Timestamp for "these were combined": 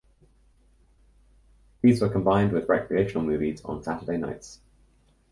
1.83-2.53